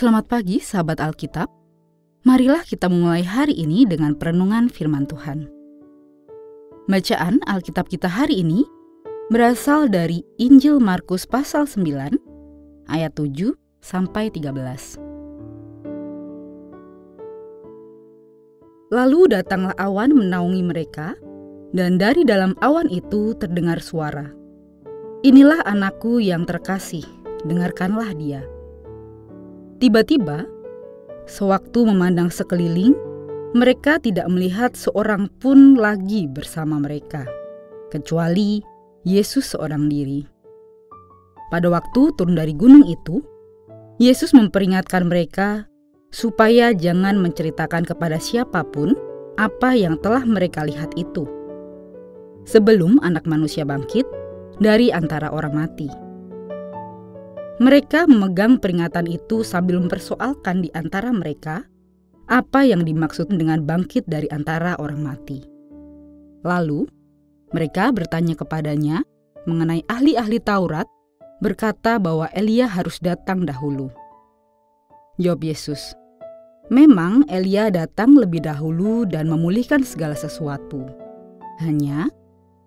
Selamat 0.00 0.32
pagi, 0.32 0.56
sahabat 0.64 0.96
Alkitab. 0.96 1.44
Marilah 2.24 2.64
kita 2.64 2.88
memulai 2.88 3.20
hari 3.20 3.52
ini 3.52 3.84
dengan 3.84 4.16
perenungan 4.16 4.72
firman 4.72 5.04
Tuhan. 5.04 5.44
Bacaan 6.88 7.44
Alkitab 7.44 7.92
kita 7.92 8.08
hari 8.08 8.40
ini 8.40 8.64
berasal 9.28 9.92
dari 9.92 10.24
Injil 10.40 10.80
Markus 10.80 11.28
pasal 11.28 11.68
9 11.68 12.16
ayat 12.88 13.12
7 13.12 13.52
sampai 13.84 14.32
13. 14.32 14.96
Lalu 18.96 19.20
datanglah 19.36 19.76
awan 19.76 20.16
menaungi 20.16 20.64
mereka, 20.64 21.12
dan 21.76 22.00
dari 22.00 22.24
dalam 22.24 22.56
awan 22.64 22.88
itu 22.88 23.36
terdengar 23.36 23.84
suara. 23.84 24.32
Inilah 25.20 25.60
anakku 25.68 26.24
yang 26.24 26.48
terkasih, 26.48 27.04
dengarkanlah 27.44 28.16
dia. 28.16 28.40
Tiba-tiba, 29.80 30.44
sewaktu 31.24 31.88
memandang 31.88 32.28
sekeliling, 32.28 32.92
mereka 33.56 33.96
tidak 33.96 34.28
melihat 34.28 34.76
seorang 34.76 35.32
pun 35.40 35.72
lagi 35.72 36.28
bersama 36.28 36.76
mereka, 36.76 37.24
kecuali 37.88 38.60
Yesus 39.08 39.56
seorang 39.56 39.88
diri. 39.88 40.28
Pada 41.48 41.72
waktu 41.72 42.12
turun 42.20 42.36
dari 42.36 42.52
gunung 42.52 42.84
itu, 42.84 43.24
Yesus 43.96 44.36
memperingatkan 44.36 45.08
mereka 45.08 45.64
supaya 46.12 46.76
jangan 46.76 47.16
menceritakan 47.16 47.88
kepada 47.88 48.20
siapa 48.20 48.60
pun 48.68 48.92
apa 49.40 49.72
yang 49.72 49.96
telah 50.04 50.28
mereka 50.28 50.68
lihat 50.68 50.92
itu. 51.00 51.24
Sebelum 52.44 53.00
Anak 53.00 53.24
Manusia 53.24 53.64
bangkit 53.64 54.04
dari 54.60 54.92
antara 54.92 55.32
orang 55.32 55.56
mati. 55.56 56.09
Mereka 57.60 58.08
memegang 58.08 58.56
peringatan 58.56 59.04
itu 59.04 59.44
sambil 59.44 59.76
mempersoalkan 59.84 60.64
di 60.64 60.72
antara 60.72 61.12
mereka 61.12 61.68
apa 62.24 62.64
yang 62.64 62.88
dimaksud 62.88 63.28
dengan 63.28 63.60
bangkit 63.68 64.08
dari 64.08 64.24
antara 64.32 64.80
orang 64.80 65.04
mati. 65.04 65.44
Lalu, 66.40 66.88
mereka 67.52 67.92
bertanya 67.92 68.32
kepadanya 68.32 69.04
mengenai 69.44 69.84
ahli-ahli 69.92 70.40
Taurat, 70.40 70.88
berkata 71.44 72.00
bahwa 72.00 72.32
Elia 72.32 72.64
harus 72.64 72.96
datang 72.96 73.44
dahulu. 73.44 73.92
Jawab 75.20 75.44
Yesus, 75.44 75.92
"Memang 76.72 77.28
Elia 77.28 77.68
datang 77.68 78.16
lebih 78.16 78.40
dahulu 78.40 79.04
dan 79.04 79.28
memulihkan 79.28 79.84
segala 79.84 80.16
sesuatu. 80.16 80.88
Hanya, 81.60 82.08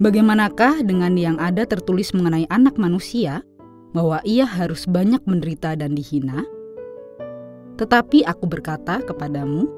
bagaimanakah 0.00 0.80
dengan 0.80 1.12
yang 1.12 1.36
ada 1.36 1.68
tertulis 1.68 2.16
mengenai 2.16 2.48
Anak 2.48 2.80
Manusia?" 2.80 3.44
Bahwa 3.92 4.20
ia 4.24 4.44
harus 4.44 4.84
banyak 4.84 5.22
menderita 5.24 5.76
dan 5.78 5.96
dihina? 5.96 6.44
Tetapi 7.78 8.26
aku 8.26 8.44
berkata 8.50 9.00
kepadamu, 9.06 9.70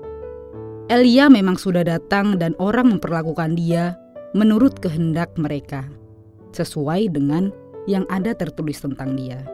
Elia 0.91 1.31
memang 1.31 1.55
sudah 1.55 1.87
datang 1.87 2.41
dan 2.41 2.57
orang 2.59 2.97
memperlakukan 2.97 3.55
dia 3.55 3.95
menurut 4.35 4.81
kehendak 4.81 5.31
mereka, 5.39 5.87
sesuai 6.57 7.13
dengan 7.15 7.55
yang 7.87 8.09
ada 8.11 8.35
tertulis 8.35 8.81
tentang 8.83 9.15
dia. 9.15 9.45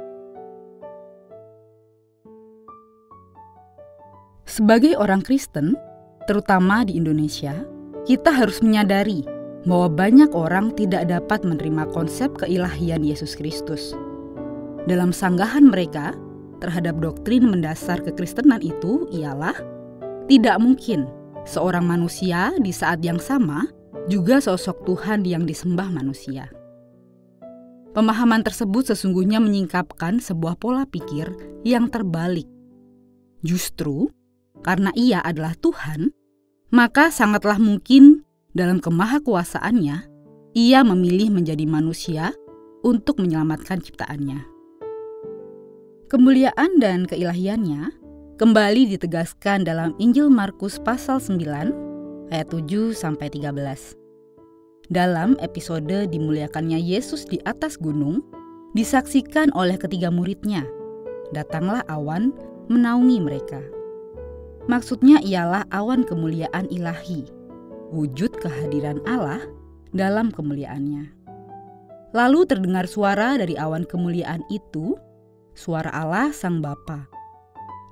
Sebagai 4.47 4.97
orang 4.97 5.21
Kristen, 5.21 5.77
terutama 6.25 6.87
di 6.87 6.97
Indonesia, 6.97 7.67
kita 8.09 8.33
harus 8.33 8.63
menyadari 8.65 9.27
bahwa 9.67 9.91
banyak 9.91 10.31
orang 10.33 10.73
tidak 10.79 11.11
dapat 11.11 11.43
menerima 11.43 11.91
konsep 11.91 12.31
keilahian 12.39 13.03
Yesus 13.03 13.35
Kristus 13.35 13.93
dalam 14.87 15.11
sanggahan 15.11 15.67
mereka 15.67 16.15
terhadap 16.63 16.99
doktrin 17.03 17.47
mendasar 17.47 18.01
kekristenan 18.01 18.63
itu 18.65 19.07
ialah 19.13 19.55
tidak 20.27 20.57
mungkin 20.59 21.07
seorang 21.47 21.87
manusia 21.87 22.55
di 22.59 22.75
saat 22.75 23.03
yang 23.03 23.21
sama 23.23 23.67
juga 24.07 24.39
sosok 24.43 24.87
Tuhan 24.87 25.27
yang 25.27 25.47
disembah 25.47 25.91
manusia. 25.91 26.51
Pemahaman 27.95 28.45
tersebut 28.45 28.93
sesungguhnya 28.93 29.41
menyingkapkan 29.41 30.21
sebuah 30.21 30.61
pola 30.61 30.85
pikir 30.85 31.33
yang 31.65 31.89
terbalik. 31.89 32.45
Justru 33.41 34.13
karena 34.61 34.93
ia 34.93 35.25
adalah 35.25 35.57
Tuhan, 35.57 36.13
maka 36.75 37.09
sangatlah 37.09 37.57
mungkin 37.57 38.27
dalam 38.53 38.85
kemahakuasaannya 38.85 39.97
ia 40.53 40.81
memilih 40.85 41.33
menjadi 41.33 41.65
manusia 41.65 42.37
untuk 42.85 43.17
menyelamatkan 43.21 43.81
ciptaannya. 43.81 44.56
Kemuliaan 46.07 46.79
dan 46.79 47.03
keilahiannya 47.03 47.91
kembali 48.39 48.95
ditegaskan 48.95 49.67
dalam 49.67 49.91
Injil 49.99 50.31
Markus 50.31 50.79
pasal 50.79 51.19
9 51.19 52.31
ayat 52.31 52.47
7 52.47 52.95
sampai 52.95 53.27
13. 53.27 53.51
Dalam 54.87 55.35
episode 55.43 56.07
dimuliakannya 56.07 56.79
Yesus 56.79 57.27
di 57.27 57.43
atas 57.43 57.75
gunung, 57.75 58.23
disaksikan 58.79 59.51
oleh 59.59 59.75
ketiga 59.75 60.15
muridnya. 60.15 60.63
Datanglah 61.35 61.83
awan 61.91 62.31
menaungi 62.71 63.19
mereka. 63.19 63.59
Maksudnya 64.71 65.19
ialah 65.27 65.67
awan 65.75 66.07
kemuliaan 66.07 66.71
ilahi, 66.71 67.27
wujud 67.91 68.31
kehadiran 68.39 69.03
Allah 69.11 69.43
dalam 69.91 70.31
kemuliaannya. 70.31 71.11
Lalu 72.15 72.47
terdengar 72.47 72.87
suara 72.87 73.35
dari 73.35 73.59
awan 73.59 73.83
kemuliaan 73.83 74.47
itu 74.55 74.95
suara 75.57 75.89
Allah 75.91 76.31
Sang 76.37 76.61
Bapa. 76.61 77.09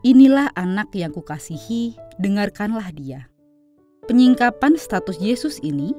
Inilah 0.05 0.53
anak 0.53 0.93
yang 0.93 1.17
kukasihi, 1.17 1.97
dengarkanlah 2.21 2.93
dia. 2.93 3.33
Penyingkapan 4.05 4.77
status 4.77 5.17
Yesus 5.17 5.57
ini 5.65 5.97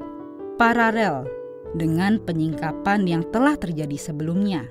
paralel 0.61 1.25
dengan 1.73 2.21
penyingkapan 2.21 3.09
yang 3.09 3.25
telah 3.33 3.57
terjadi 3.57 3.97
sebelumnya, 3.97 4.69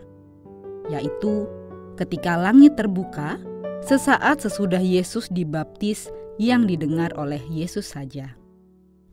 yaitu 0.86 1.50
ketika 1.98 2.38
langit 2.38 2.78
terbuka 2.78 3.42
sesaat 3.82 4.46
sesudah 4.46 4.80
Yesus 4.80 5.26
dibaptis 5.34 6.08
yang 6.38 6.70
didengar 6.70 7.10
oleh 7.18 7.42
Yesus 7.50 7.90
saja. 7.90 8.38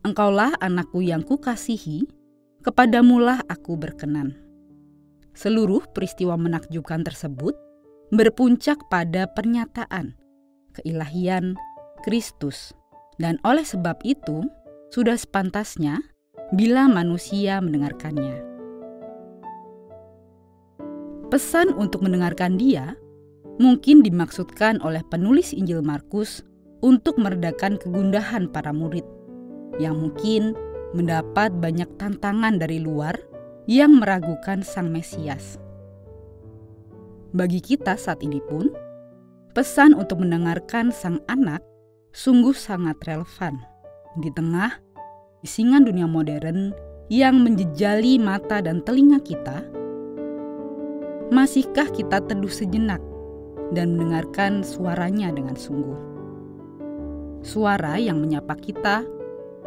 Engkaulah 0.06 0.54
anakku 0.62 1.02
yang 1.02 1.26
kukasihi, 1.26 2.06
kepadamulah 2.62 3.42
aku 3.50 3.74
berkenan. 3.74 4.38
Seluruh 5.34 5.82
peristiwa 5.90 6.38
menakjubkan 6.38 7.02
tersebut 7.02 7.58
berpuncak 8.12 8.76
pada 8.92 9.24
pernyataan 9.32 10.12
keilahian 10.76 11.56
Kristus, 12.04 12.76
dan 13.16 13.40
oleh 13.40 13.64
sebab 13.64 13.96
itu 14.04 14.44
sudah 14.92 15.16
sepantasnya 15.16 15.96
bila 16.52 16.84
manusia 16.92 17.56
mendengarkannya. 17.64 18.44
Pesan 21.32 21.72
untuk 21.72 22.04
mendengarkan 22.04 22.60
Dia 22.60 22.92
mungkin 23.56 24.04
dimaksudkan 24.04 24.84
oleh 24.84 25.00
penulis 25.08 25.56
Injil 25.56 25.80
Markus 25.80 26.44
untuk 26.84 27.16
meredakan 27.16 27.80
kegundahan 27.80 28.52
para 28.52 28.76
murid 28.76 29.08
yang 29.80 29.96
mungkin 29.96 30.52
mendapat 30.92 31.48
banyak 31.56 31.88
tantangan 31.96 32.60
dari 32.60 32.76
luar 32.76 33.16
yang 33.64 33.96
meragukan 33.96 34.60
Sang 34.60 34.92
Mesias. 34.92 35.61
Bagi 37.32 37.64
kita 37.64 37.96
saat 37.96 38.20
ini 38.20 38.44
pun, 38.44 38.68
pesan 39.56 39.96
untuk 39.96 40.20
mendengarkan 40.20 40.92
sang 40.92 41.16
anak 41.32 41.64
sungguh 42.12 42.52
sangat 42.52 43.00
relevan 43.08 43.56
di 44.20 44.28
tengah 44.28 44.76
isingan 45.40 45.88
dunia 45.88 46.04
modern 46.04 46.76
yang 47.08 47.40
menjejali 47.40 48.20
mata 48.20 48.60
dan 48.60 48.84
telinga 48.84 49.16
kita. 49.24 49.64
Masihkah 51.32 51.88
kita 51.88 52.20
teduh 52.20 52.52
sejenak 52.52 53.00
dan 53.72 53.96
mendengarkan 53.96 54.60
suaranya 54.60 55.32
dengan 55.32 55.56
sungguh? 55.56 55.96
Suara 57.40 57.96
yang 57.96 58.20
menyapa 58.20 58.60
kita 58.60 59.08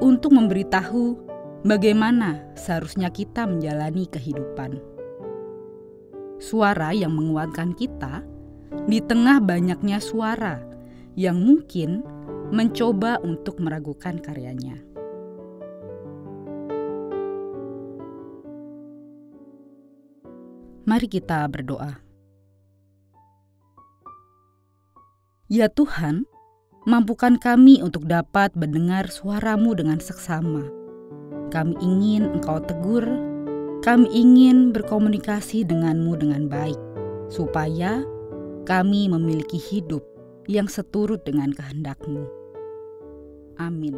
untuk 0.05 0.37
memberitahu 0.37 1.17
bagaimana 1.65 2.45
seharusnya 2.53 3.09
kita 3.09 3.49
menjalani 3.49 4.05
kehidupan 4.05 4.94
suara 6.37 6.91
yang 6.91 7.15
menguatkan 7.15 7.71
kita 7.75 8.21
di 8.85 8.99
tengah 9.01 9.39
banyaknya 9.41 10.03
suara 10.03 10.61
yang 11.15 11.39
mungkin 11.39 12.03
mencoba 12.51 13.17
untuk 13.23 13.57
meragukan 13.57 14.19
karyanya. 14.19 14.77
Mari 20.85 21.09
kita 21.09 21.41
berdoa. 21.49 21.97
Ya 25.49 25.65
Tuhan, 25.65 26.29
mampukan 26.85 27.41
kami 27.41 27.81
untuk 27.81 28.05
dapat 28.05 28.53
mendengar 28.53 29.09
suaramu 29.09 29.73
dengan 29.73 29.97
seksama. 29.97 30.69
Kami 31.49 31.73
ingin 31.81 32.29
Engkau 32.37 32.61
tegur 32.61 33.05
kami 33.85 34.09
ingin 34.09 34.73
berkomunikasi 34.73 35.61
denganmu 35.61 36.17
dengan 36.17 36.49
baik, 36.49 36.81
supaya 37.29 38.01
kami 38.65 39.05
memiliki 39.05 39.61
hidup 39.61 40.01
yang 40.49 40.65
seturut 40.65 41.21
dengan 41.21 41.53
kehendak-Mu. 41.53 42.25
Amin. 43.61 43.93